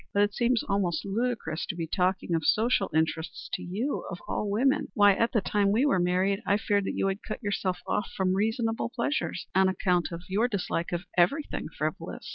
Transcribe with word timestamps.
But 0.15 0.23
it 0.23 0.33
seems 0.33 0.63
almost 0.63 1.05
ludicrous 1.05 1.67
to 1.67 1.75
be 1.75 1.85
talking 1.85 2.33
of 2.33 2.43
social 2.43 2.89
interests 2.91 3.47
to 3.53 3.61
you, 3.61 4.03
of 4.09 4.17
all 4.27 4.49
women. 4.49 4.87
Why, 4.95 5.13
at 5.13 5.31
the 5.31 5.41
time 5.41 5.71
we 5.71 5.85
were 5.85 5.99
married, 5.99 6.41
I 6.43 6.57
feared 6.57 6.85
that 6.85 6.95
you 6.95 7.05
would 7.05 7.21
cut 7.21 7.43
yourself 7.43 7.77
off 7.85 8.09
from 8.17 8.33
reasonable 8.33 8.89
pleasures 8.89 9.45
on 9.53 9.69
account 9.69 10.07
of 10.11 10.23
your 10.27 10.47
dislike 10.47 10.91
of 10.91 11.03
everything 11.19 11.67
frivolous. 11.77 12.27